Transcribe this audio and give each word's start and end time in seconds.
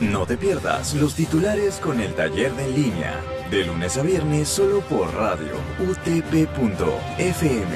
No 0.00 0.24
te 0.24 0.38
pierdas 0.38 0.94
los 0.94 1.14
titulares 1.14 1.74
con 1.74 2.00
el 2.00 2.14
taller 2.14 2.54
de 2.54 2.64
en 2.64 2.74
línea, 2.74 3.20
de 3.50 3.66
lunes 3.66 3.98
a 3.98 4.02
viernes 4.02 4.48
solo 4.48 4.80
por 4.80 5.12
radio 5.14 5.52
utp.fm. 5.78 7.68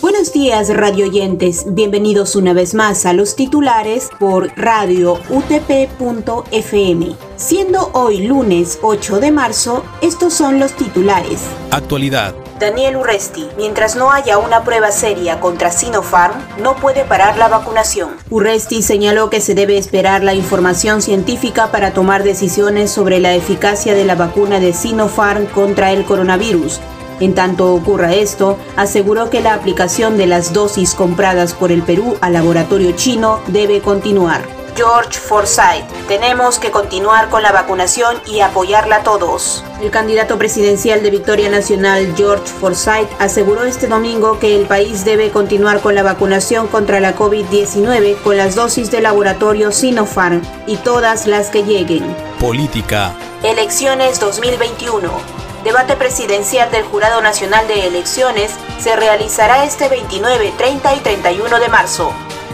Buenos 0.00 0.32
días 0.32 0.68
radio 0.68 1.06
oyentes, 1.06 1.64
bienvenidos 1.74 2.36
una 2.36 2.52
vez 2.52 2.74
más 2.74 3.06
a 3.06 3.12
los 3.12 3.34
titulares 3.34 4.10
por 4.20 4.56
radio 4.56 5.18
utp.fm. 5.28 7.16
Siendo 7.34 7.90
hoy 7.92 8.26
lunes 8.28 8.78
8 8.82 9.18
de 9.18 9.32
marzo, 9.32 9.84
estos 10.00 10.32
son 10.32 10.60
los 10.60 10.76
titulares. 10.76 11.40
Actualidad. 11.72 12.36
Daniel 12.62 12.96
Urresti, 12.96 13.48
mientras 13.56 13.96
no 13.96 14.12
haya 14.12 14.38
una 14.38 14.62
prueba 14.62 14.92
seria 14.92 15.40
contra 15.40 15.72
Sinopharm, 15.72 16.34
no 16.62 16.76
puede 16.76 17.04
parar 17.04 17.36
la 17.36 17.48
vacunación. 17.48 18.10
Urresti 18.30 18.82
señaló 18.82 19.30
que 19.30 19.40
se 19.40 19.56
debe 19.56 19.76
esperar 19.78 20.22
la 20.22 20.34
información 20.34 21.02
científica 21.02 21.72
para 21.72 21.92
tomar 21.92 22.22
decisiones 22.22 22.92
sobre 22.92 23.18
la 23.18 23.34
eficacia 23.34 23.94
de 23.94 24.04
la 24.04 24.14
vacuna 24.14 24.60
de 24.60 24.72
Sinopharm 24.72 25.46
contra 25.46 25.90
el 25.90 26.04
coronavirus 26.04 26.78
en 27.22 27.34
tanto 27.34 27.72
ocurra 27.72 28.14
esto, 28.14 28.58
aseguró 28.74 29.30
que 29.30 29.40
la 29.40 29.54
aplicación 29.54 30.16
de 30.16 30.26
las 30.26 30.52
dosis 30.52 30.94
compradas 30.94 31.54
por 31.54 31.70
el 31.70 31.82
Perú 31.82 32.16
al 32.20 32.32
laboratorio 32.32 32.92
chino 32.96 33.40
debe 33.46 33.80
continuar. 33.80 34.61
George 34.74 35.18
Forsyth, 35.18 35.84
tenemos 36.08 36.58
que 36.58 36.70
continuar 36.70 37.28
con 37.28 37.42
la 37.42 37.52
vacunación 37.52 38.16
y 38.26 38.40
apoyarla 38.40 38.96
a 38.96 39.02
todos. 39.02 39.62
El 39.82 39.90
candidato 39.90 40.38
presidencial 40.38 41.02
de 41.02 41.10
Victoria 41.10 41.50
Nacional, 41.50 42.14
George 42.16 42.46
Forsyth, 42.46 43.08
aseguró 43.18 43.64
este 43.64 43.86
domingo 43.86 44.38
que 44.38 44.56
el 44.56 44.66
país 44.66 45.04
debe 45.04 45.30
continuar 45.30 45.80
con 45.80 45.94
la 45.94 46.02
vacunación 46.02 46.68
contra 46.68 47.00
la 47.00 47.14
COVID-19 47.14 48.22
con 48.22 48.36
las 48.36 48.54
dosis 48.54 48.90
de 48.90 49.02
laboratorio 49.02 49.72
Sinopharm 49.72 50.40
y 50.66 50.76
todas 50.78 51.26
las 51.26 51.50
que 51.50 51.64
lleguen. 51.64 52.04
Política. 52.40 53.14
Elecciones 53.42 54.20
2021 54.20 55.42
debate 55.64 55.94
presidencial 55.94 56.70
del 56.70 56.84
Jurado 56.84 57.20
Nacional 57.20 57.68
de 57.68 57.86
Elecciones 57.86 58.50
se 58.80 58.96
realizará 58.96 59.64
este 59.64 59.88
29, 59.88 60.52
30 60.58 60.94
y 60.94 61.00
31 61.00 61.60
de 61.60 61.68
marzo. 61.68 62.12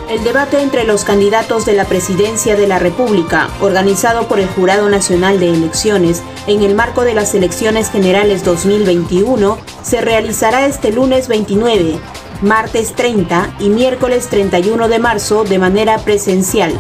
El 0.08 0.24
debate 0.24 0.62
entre 0.62 0.84
los 0.84 1.04
candidatos 1.04 1.66
de 1.66 1.74
la 1.74 1.84
presidencia 1.84 2.56
de 2.56 2.66
la 2.66 2.78
República, 2.78 3.50
organizado 3.60 4.26
por 4.26 4.40
el 4.40 4.48
Jurado 4.48 4.88
Nacional 4.88 5.38
de 5.38 5.52
Elecciones 5.52 6.22
en 6.46 6.62
el 6.62 6.74
marco 6.74 7.04
de 7.04 7.12
las 7.12 7.34
elecciones 7.34 7.90
generales 7.90 8.42
2021, 8.42 9.58
se 9.82 10.00
realizará 10.00 10.64
este 10.64 10.92
lunes 10.92 11.28
29, 11.28 11.98
martes 12.40 12.94
30 12.94 13.56
y 13.58 13.68
miércoles 13.68 14.28
31 14.28 14.88
de 14.88 14.98
marzo 14.98 15.44
de 15.44 15.58
manera 15.58 15.98
presencial. 15.98 16.72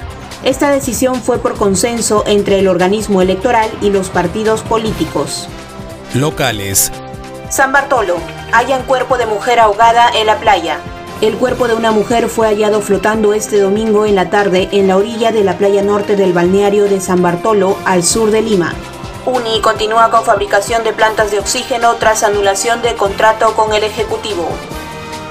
Esta 0.42 0.70
decisión 0.70 1.16
fue 1.16 1.36
por 1.36 1.54
consenso 1.58 2.24
entre 2.26 2.60
el 2.60 2.66
organismo 2.66 3.20
electoral 3.20 3.68
y 3.82 3.90
los 3.90 4.08
partidos 4.08 4.62
políticos 4.62 5.48
locales. 6.14 6.90
San 7.50 7.72
Bartolo, 7.72 8.16
hallan 8.52 8.84
cuerpo 8.84 9.18
de 9.18 9.26
mujer 9.26 9.60
ahogada 9.60 10.08
en 10.14 10.26
la 10.26 10.38
playa. 10.38 10.80
El 11.20 11.36
cuerpo 11.36 11.66
de 11.66 11.74
una 11.74 11.90
mujer 11.90 12.28
fue 12.28 12.46
hallado 12.46 12.80
flotando 12.80 13.34
este 13.34 13.58
domingo 13.58 14.06
en 14.06 14.14
la 14.14 14.30
tarde 14.30 14.68
en 14.70 14.86
la 14.86 14.96
orilla 14.96 15.32
de 15.32 15.42
la 15.42 15.58
playa 15.58 15.82
norte 15.82 16.14
del 16.14 16.32
balneario 16.32 16.84
de 16.84 17.00
San 17.00 17.22
Bartolo, 17.22 17.76
al 17.84 18.04
sur 18.04 18.30
de 18.30 18.40
Lima. 18.40 18.72
UNI 19.26 19.60
continúa 19.60 20.10
con 20.10 20.24
fabricación 20.24 20.84
de 20.84 20.92
plantas 20.92 21.32
de 21.32 21.40
oxígeno 21.40 21.96
tras 21.96 22.22
anulación 22.22 22.82
de 22.82 22.94
contrato 22.94 23.52
con 23.56 23.74
el 23.74 23.82
Ejecutivo. 23.82 24.48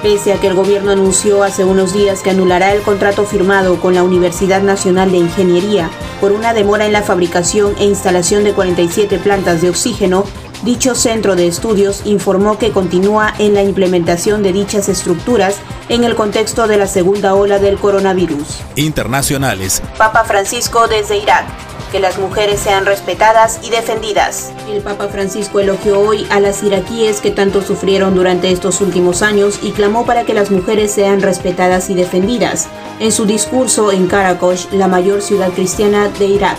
Pese 0.02 0.34
a 0.34 0.36
que 0.38 0.48
el 0.48 0.54
gobierno 0.54 0.90
anunció 0.90 1.42
hace 1.42 1.64
unos 1.64 1.94
días 1.94 2.20
que 2.20 2.30
anulará 2.30 2.74
el 2.74 2.82
contrato 2.82 3.24
firmado 3.24 3.80
con 3.80 3.94
la 3.94 4.02
Universidad 4.02 4.60
Nacional 4.60 5.10
de 5.10 5.16
Ingeniería 5.16 5.90
por 6.20 6.32
una 6.32 6.52
demora 6.52 6.84
en 6.84 6.92
la 6.92 7.02
fabricación 7.02 7.74
e 7.78 7.84
instalación 7.84 8.44
de 8.44 8.52
47 8.52 9.18
plantas 9.18 9.62
de 9.62 9.70
oxígeno, 9.70 10.24
Dicho 10.62 10.96
centro 10.96 11.36
de 11.36 11.46
estudios 11.46 12.02
informó 12.04 12.58
que 12.58 12.72
continúa 12.72 13.32
en 13.38 13.54
la 13.54 13.62
implementación 13.62 14.42
de 14.42 14.52
dichas 14.52 14.88
estructuras 14.88 15.56
en 15.88 16.02
el 16.02 16.16
contexto 16.16 16.66
de 16.66 16.76
la 16.76 16.88
segunda 16.88 17.34
ola 17.34 17.58
del 17.60 17.78
coronavirus. 17.78 18.60
Internacionales. 18.74 19.82
Papa 19.96 20.24
Francisco 20.24 20.88
desde 20.88 21.18
Irak. 21.18 21.46
Que 21.92 22.00
las 22.00 22.18
mujeres 22.18 22.60
sean 22.60 22.84
respetadas 22.84 23.60
y 23.62 23.70
defendidas. 23.70 24.52
El 24.68 24.82
Papa 24.82 25.08
Francisco 25.08 25.60
elogió 25.60 26.00
hoy 26.00 26.26
a 26.28 26.38
las 26.38 26.62
iraquíes 26.62 27.20
que 27.20 27.30
tanto 27.30 27.62
sufrieron 27.62 28.14
durante 28.14 28.50
estos 28.50 28.82
últimos 28.82 29.22
años 29.22 29.60
y 29.62 29.70
clamó 29.70 30.04
para 30.04 30.24
que 30.24 30.34
las 30.34 30.50
mujeres 30.50 30.90
sean 30.90 31.22
respetadas 31.22 31.88
y 31.88 31.94
defendidas. 31.94 32.68
En 33.00 33.10
su 33.10 33.24
discurso 33.24 33.90
en 33.90 34.06
Karakosh, 34.06 34.66
la 34.72 34.88
mayor 34.88 35.22
ciudad 35.22 35.50
cristiana 35.50 36.08
de 36.10 36.26
Irak. 36.26 36.58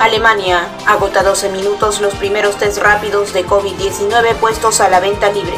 Alemania 0.00 0.68
agota 0.86 1.22
12 1.22 1.50
minutos 1.50 2.00
los 2.00 2.14
primeros 2.14 2.56
test 2.56 2.78
rápidos 2.78 3.32
de 3.32 3.46
COVID-19 3.46 4.34
puestos 4.36 4.80
a 4.80 4.88
la 4.88 4.98
venta 4.98 5.30
libre. 5.30 5.54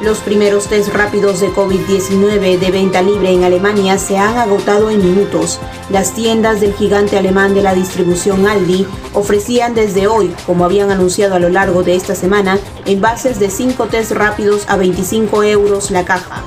Los 0.00 0.18
primeros 0.18 0.66
test 0.66 0.88
rápidos 0.88 1.40
de 1.40 1.52
COVID-19 1.52 2.58
de 2.58 2.70
venta 2.70 3.02
libre 3.02 3.30
en 3.30 3.44
Alemania 3.44 3.98
se 3.98 4.18
han 4.18 4.38
agotado 4.38 4.90
en 4.90 4.98
minutos. 4.98 5.58
Las 5.90 6.14
tiendas 6.14 6.60
del 6.60 6.74
gigante 6.74 7.18
alemán 7.18 7.54
de 7.54 7.62
la 7.62 7.74
distribución 7.74 8.46
Aldi 8.46 8.86
ofrecían 9.14 9.74
desde 9.74 10.06
hoy, 10.06 10.34
como 10.46 10.64
habían 10.64 10.90
anunciado 10.90 11.34
a 11.34 11.40
lo 11.40 11.48
largo 11.48 11.82
de 11.82 11.96
esta 11.96 12.14
semana, 12.14 12.58
envases 12.86 13.38
de 13.40 13.50
5 13.50 13.86
test 13.86 14.12
rápidos 14.12 14.64
a 14.68 14.76
25 14.76 15.42
euros 15.42 15.90
la 15.90 16.04
caja. 16.04 16.42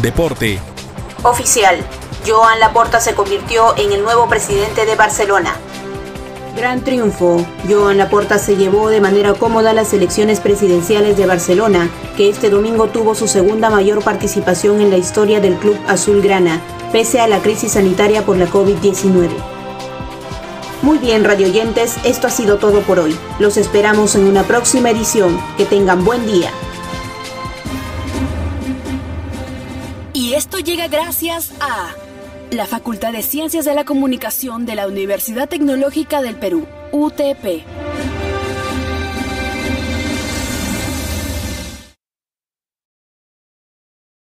Deporte. 0.00 0.60
Oficial. 1.24 1.76
Joan 2.26 2.60
Laporta 2.60 3.00
se 3.00 3.14
convirtió 3.14 3.76
en 3.76 3.92
el 3.92 4.02
nuevo 4.02 4.28
presidente 4.28 4.86
de 4.86 4.96
Barcelona. 4.96 5.56
Gran 6.58 6.82
triunfo. 6.82 7.46
Joan 7.68 7.98
Laporta 7.98 8.36
se 8.40 8.56
llevó 8.56 8.88
de 8.88 9.00
manera 9.00 9.32
cómoda 9.34 9.72
las 9.72 9.92
elecciones 9.92 10.40
presidenciales 10.40 11.16
de 11.16 11.24
Barcelona, 11.24 11.88
que 12.16 12.28
este 12.28 12.50
domingo 12.50 12.88
tuvo 12.88 13.14
su 13.14 13.28
segunda 13.28 13.70
mayor 13.70 14.02
participación 14.02 14.80
en 14.80 14.90
la 14.90 14.96
historia 14.96 15.38
del 15.40 15.54
club 15.54 15.78
azulgrana, 15.86 16.60
pese 16.90 17.20
a 17.20 17.28
la 17.28 17.38
crisis 17.38 17.72
sanitaria 17.72 18.26
por 18.26 18.36
la 18.38 18.48
COVID-19. 18.48 19.28
Muy 20.82 20.98
bien, 20.98 21.22
radioyentes, 21.22 21.96
esto 22.04 22.26
ha 22.26 22.30
sido 22.30 22.56
todo 22.56 22.80
por 22.80 22.98
hoy. 22.98 23.16
Los 23.38 23.56
esperamos 23.56 24.16
en 24.16 24.26
una 24.26 24.42
próxima 24.42 24.90
edición. 24.90 25.40
Que 25.56 25.64
tengan 25.64 26.04
buen 26.04 26.26
día. 26.26 26.50
Y 30.12 30.34
esto 30.34 30.58
llega 30.58 30.88
gracias 30.88 31.52
a 31.60 32.07
la 32.52 32.66
Facultad 32.66 33.12
de 33.12 33.22
Ciencias 33.22 33.64
de 33.64 33.74
la 33.74 33.84
Comunicación 33.84 34.66
de 34.66 34.74
la 34.74 34.86
Universidad 34.86 35.48
Tecnológica 35.48 36.22
del 36.22 36.36
Perú, 36.36 36.66
UTP. 36.92 37.87